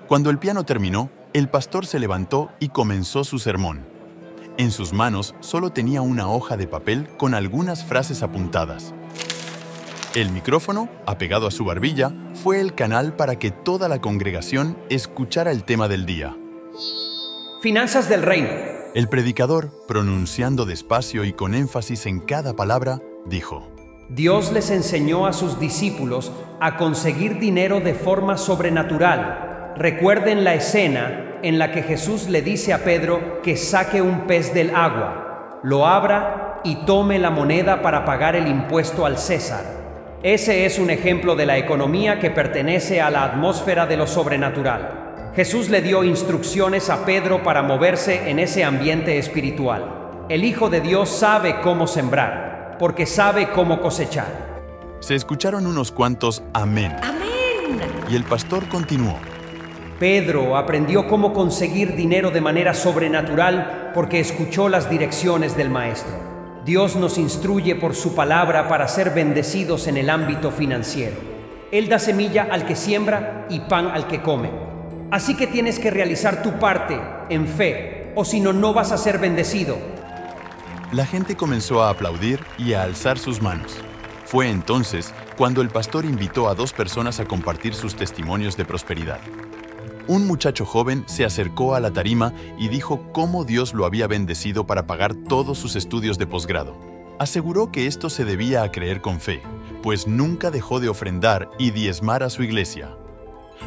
Cuando 0.08 0.30
el 0.30 0.40
piano 0.40 0.64
terminó, 0.64 1.10
el 1.34 1.50
pastor 1.50 1.86
se 1.86 2.00
levantó 2.00 2.50
y 2.62 2.70
comenzó 2.70 3.26
su 3.26 3.40
sermón. 3.40 3.86
En 4.58 4.72
sus 4.72 4.94
manos 4.94 5.36
solo 5.42 5.72
tenía 5.72 6.02
una 6.02 6.30
hoja 6.30 6.56
de 6.56 6.66
papel 6.66 7.10
con 7.18 7.34
algunas 7.34 7.84
frases 7.84 8.24
apuntadas. 8.24 8.94
El 10.16 10.32
micrófono, 10.32 10.88
apegado 11.06 11.46
a 11.46 11.52
su 11.52 11.66
barbilla, 11.66 12.14
fue 12.42 12.62
el 12.62 12.76
canal 12.76 13.18
para 13.18 13.38
que 13.38 13.52
toda 13.52 13.90
la 13.90 14.00
congregación 14.00 14.78
escuchara 14.90 15.52
el 15.52 15.66
tema 15.66 15.90
del 15.90 16.06
día. 16.06 16.38
Finanzas 17.62 18.08
del 18.08 18.22
reino. 18.22 18.48
El 18.96 19.10
predicador, 19.10 19.74
pronunciando 19.90 20.64
despacio 20.64 21.26
y 21.26 21.34
con 21.34 21.54
énfasis 21.54 22.06
en 22.06 22.22
cada 22.22 22.56
palabra, 22.56 23.02
dijo, 23.26 23.68
Dios 24.10 24.52
les 24.52 24.70
enseñó 24.70 25.26
a 25.26 25.34
sus 25.34 25.60
discípulos 25.60 26.32
a 26.60 26.78
conseguir 26.78 27.40
dinero 27.40 27.80
de 27.80 27.94
forma 27.94 28.38
sobrenatural. 28.38 29.74
Recuerden 29.76 30.44
la 30.44 30.54
escena 30.54 31.40
en 31.42 31.58
la 31.58 31.72
que 31.72 31.84
Jesús 31.84 32.30
le 32.30 32.42
dice 32.42 32.74
a 32.74 32.84
Pedro 32.84 33.42
que 33.42 33.58
saque 33.58 34.02
un 34.02 34.22
pez 34.28 34.54
del 34.54 34.76
agua, 34.76 35.60
lo 35.64 35.88
abra 35.88 36.62
y 36.64 36.86
tome 36.86 37.20
la 37.20 37.30
moneda 37.30 37.82
para 37.82 38.06
pagar 38.06 38.36
el 38.36 38.48
impuesto 38.48 39.06
al 39.06 39.18
César. 39.18 39.64
Ese 40.22 40.66
es 40.66 40.80
un 40.80 40.90
ejemplo 40.90 41.36
de 41.36 41.46
la 41.46 41.58
economía 41.58 42.20
que 42.20 42.30
pertenece 42.30 43.02
a 43.02 43.10
la 43.10 43.26
atmósfera 43.26 43.86
de 43.86 43.98
lo 43.98 44.08
sobrenatural. 44.08 45.32
Jesús 45.36 45.70
le 45.70 45.82
dio 45.82 46.04
instrucciones 46.04 46.90
a 46.90 47.06
Pedro 47.06 47.44
para 47.44 47.64
moverse 47.64 48.30
en 48.30 48.40
ese 48.40 48.64
ambiente 48.64 49.18
espiritual. 49.18 50.26
El 50.30 50.46
Hijo 50.46 50.70
de 50.70 50.80
Dios 50.80 51.10
sabe 51.10 51.60
cómo 51.62 51.88
sembrar, 51.88 52.53
porque 52.80 53.06
sabe 53.06 53.50
cómo 53.52 53.82
cosechar. 53.82 54.54
Se 55.00 55.16
escucharon 55.16 55.68
unos 55.68 55.92
cuantos 55.92 56.44
amén. 56.54 56.96
Amén. 57.02 57.24
Y 58.10 58.16
el 58.16 58.24
pastor 58.24 58.68
continuó. 58.70 59.16
Pedro 60.00 60.58
aprendió 60.58 61.08
cómo 61.08 61.34
conseguir 61.34 61.96
dinero 61.96 62.32
de 62.32 62.42
manera 62.42 62.74
sobrenatural 62.74 63.92
porque 63.94 64.20
escuchó 64.20 64.68
las 64.70 64.90
direcciones 64.90 65.56
del 65.56 65.70
Maestro. 65.70 66.14
Dios 66.66 66.96
nos 66.96 67.18
instruye 67.18 67.76
por 67.76 67.94
su 67.94 68.16
palabra 68.16 68.68
para 68.68 68.88
ser 68.88 69.12
bendecidos 69.12 69.88
en 69.88 69.98
el 69.98 70.10
ámbito 70.10 70.52
financiero. 70.52 71.16
Él 71.72 71.90
da 71.90 72.00
semilla 72.00 72.48
al 72.52 72.66
que 72.66 72.76
siembra 72.76 73.46
y 73.50 73.62
pan 73.62 73.88
al 73.88 74.08
que 74.08 74.22
come. 74.22 74.50
Así 75.12 75.36
que 75.36 75.48
tienes 75.48 75.80
que 75.80 75.92
realizar 75.92 76.42
tu 76.42 76.60
parte 76.60 77.00
en 77.30 77.48
fe, 77.48 78.14
o 78.16 78.26
si 78.26 78.40
no, 78.40 78.54
no 78.54 78.74
vas 78.74 78.92
a 78.92 78.98
ser 78.98 79.20
bendecido. 79.20 79.78
La 80.94 81.08
gente 81.08 81.36
comenzó 81.36 81.82
a 81.82 81.90
aplaudir 81.90 82.40
y 82.56 82.74
a 82.74 82.84
alzar 82.84 83.18
sus 83.18 83.42
manos. 83.42 83.78
Fue 84.26 84.52
entonces 84.52 85.12
cuando 85.36 85.64
el 85.64 85.70
pastor 85.70 86.06
invitó 86.06 86.48
a 86.48 86.54
dos 86.54 86.72
personas 86.72 87.20
a 87.20 87.26
compartir 87.26 87.74
sus 87.74 87.96
testimonios 87.96 88.58
de 88.58 88.66
prosperidad. 88.66 89.20
Un 90.06 90.28
muchacho 90.28 90.68
joven 90.68 91.04
se 91.08 91.26
acercó 91.26 91.74
a 91.74 91.80
la 91.80 91.92
tarima 91.92 92.32
y 92.60 92.68
dijo 92.68 93.12
cómo 93.12 93.44
Dios 93.44 93.74
lo 93.74 93.88
había 93.88 94.06
bendecido 94.06 94.68
para 94.68 94.86
pagar 94.86 95.16
todos 95.16 95.58
sus 95.58 95.76
estudios 95.76 96.20
de 96.20 96.28
posgrado. 96.28 96.76
Aseguró 97.18 97.72
que 97.72 97.88
esto 97.88 98.12
se 98.12 98.24
debía 98.24 98.62
a 98.62 98.72
creer 98.72 99.02
con 99.02 99.20
fe, 99.20 99.42
pues 99.82 100.06
nunca 100.06 100.52
dejó 100.52 100.80
de 100.80 100.90
ofrendar 100.90 101.50
y 101.58 101.72
diezmar 101.72 102.22
a 102.22 102.30
su 102.30 102.44
iglesia. 102.44 102.96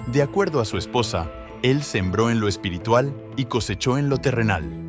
De 0.07 0.23
acuerdo 0.23 0.61
a 0.61 0.65
su 0.65 0.79
esposa, 0.79 1.29
él 1.65 1.83
sembró 1.83 2.31
en 2.31 2.39
lo 2.39 2.47
espiritual 2.47 3.13
y 3.37 3.47
cosechó 3.47 3.99
en 3.99 4.11
lo 4.11 4.19
terrenal. 4.19 4.87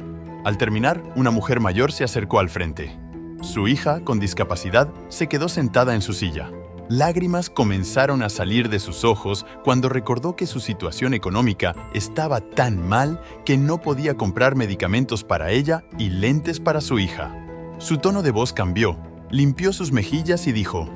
Al 0.48 0.58
terminar, 0.58 1.04
una 1.18 1.30
mujer 1.30 1.60
mayor 1.60 1.92
se 1.92 2.06
acercó 2.06 2.40
al 2.40 2.48
frente. 2.48 2.98
Su 3.42 3.68
hija, 3.68 4.00
con 4.06 4.18
discapacidad, 4.18 4.88
se 5.10 5.28
quedó 5.28 5.50
sentada 5.50 5.94
en 5.94 6.02
su 6.02 6.14
silla. 6.14 6.50
Lágrimas 6.88 7.50
comenzaron 7.50 8.24
a 8.24 8.30
salir 8.30 8.70
de 8.70 8.80
sus 8.80 9.04
ojos 9.04 9.46
cuando 9.66 9.90
recordó 9.90 10.38
que 10.38 10.48
su 10.48 10.62
situación 10.62 11.14
económica 11.14 11.76
estaba 11.94 12.40
tan 12.40 12.88
mal 12.88 13.22
que 13.44 13.58
no 13.58 13.82
podía 13.82 14.16
comprar 14.16 14.56
medicamentos 14.56 15.26
para 15.26 15.52
ella 15.52 15.84
y 15.98 16.12
lentes 16.12 16.62
para 16.62 16.80
su 16.80 16.98
hija. 16.98 17.36
Su 17.78 17.98
tono 17.98 18.22
de 18.22 18.32
voz 18.32 18.54
cambió, 18.54 18.98
limpió 19.30 19.74
sus 19.74 19.92
mejillas 19.92 20.48
y 20.48 20.54
dijo, 20.54 20.88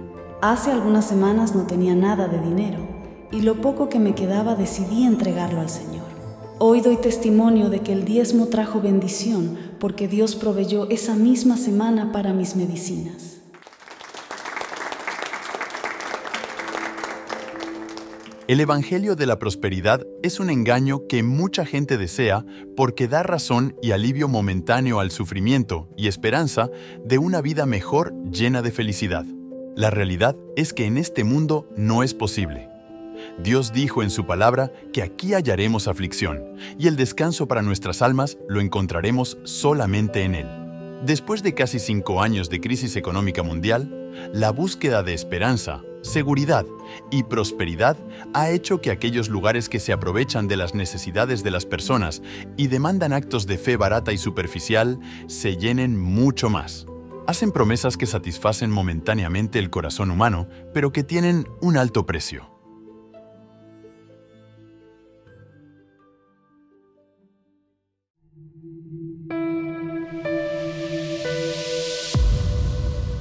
Hace 0.41 0.71
algunas 0.71 1.05
semanas 1.05 1.55
no 1.55 1.67
tenía 1.67 1.93
nada 1.93 2.29
de 2.29 2.39
dinero 2.39 2.87
y 3.33 3.41
lo 3.41 3.55
poco 3.59 3.89
que 3.89 3.99
me 3.99 4.15
quedaba 4.15 4.55
decidí 4.55 5.03
entregarlo 5.03 5.59
al 5.59 5.69
Señor. 5.69 6.00
Hoy 6.63 6.81
doy 6.81 6.97
testimonio 6.97 7.71
de 7.71 7.79
que 7.79 7.91
el 7.91 8.05
diezmo 8.05 8.45
trajo 8.45 8.81
bendición 8.81 9.57
porque 9.79 10.07
Dios 10.07 10.35
proveyó 10.35 10.87
esa 10.91 11.15
misma 11.15 11.57
semana 11.57 12.11
para 12.11 12.33
mis 12.33 12.55
medicinas. 12.55 13.41
El 18.47 18.59
Evangelio 18.59 19.15
de 19.15 19.25
la 19.25 19.39
Prosperidad 19.39 20.05
es 20.21 20.39
un 20.39 20.51
engaño 20.51 21.07
que 21.09 21.23
mucha 21.23 21.65
gente 21.65 21.97
desea 21.97 22.45
porque 22.77 23.07
da 23.07 23.23
razón 23.23 23.75
y 23.81 23.89
alivio 23.89 24.27
momentáneo 24.27 24.99
al 24.99 25.09
sufrimiento 25.09 25.89
y 25.97 26.09
esperanza 26.09 26.69
de 27.03 27.17
una 27.17 27.41
vida 27.41 27.65
mejor 27.65 28.13
llena 28.31 28.61
de 28.61 28.69
felicidad. 28.69 29.25
La 29.75 29.89
realidad 29.89 30.37
es 30.55 30.73
que 30.73 30.85
en 30.85 30.99
este 30.99 31.23
mundo 31.23 31.67
no 31.75 32.03
es 32.03 32.13
posible. 32.13 32.70
Dios 33.41 33.73
dijo 33.73 34.03
en 34.03 34.09
su 34.09 34.25
palabra 34.25 34.71
que 34.93 35.01
aquí 35.01 35.33
hallaremos 35.33 35.87
aflicción, 35.87 36.55
y 36.77 36.87
el 36.87 36.95
descanso 36.95 37.47
para 37.47 37.61
nuestras 37.61 38.01
almas 38.01 38.37
lo 38.47 38.61
encontraremos 38.61 39.37
solamente 39.43 40.23
en 40.23 40.35
Él. 40.35 40.47
Después 41.03 41.41
de 41.41 41.55
casi 41.55 41.79
cinco 41.79 42.21
años 42.21 42.49
de 42.49 42.61
crisis 42.61 42.95
económica 42.95 43.41
mundial, 43.41 44.11
la 44.33 44.51
búsqueda 44.51 45.01
de 45.01 45.13
esperanza, 45.15 45.81
seguridad 46.01 46.65
y 47.09 47.23
prosperidad 47.23 47.97
ha 48.33 48.49
hecho 48.51 48.81
que 48.81 48.91
aquellos 48.91 49.29
lugares 49.29 49.67
que 49.67 49.79
se 49.79 49.93
aprovechan 49.93 50.47
de 50.47 50.57
las 50.57 50.75
necesidades 50.75 51.43
de 51.43 51.51
las 51.51 51.65
personas 51.65 52.21
y 52.57 52.67
demandan 52.67 53.13
actos 53.13 53.47
de 53.47 53.57
fe 53.57 53.77
barata 53.77 54.13
y 54.13 54.17
superficial 54.17 54.99
se 55.27 55.57
llenen 55.57 55.99
mucho 55.99 56.49
más. 56.49 56.85
Hacen 57.25 57.51
promesas 57.51 57.97
que 57.97 58.05
satisfacen 58.05 58.69
momentáneamente 58.69 59.57
el 59.57 59.69
corazón 59.69 60.11
humano, 60.11 60.47
pero 60.73 60.91
que 60.91 61.03
tienen 61.03 61.47
un 61.61 61.77
alto 61.77 62.05
precio. 62.05 62.50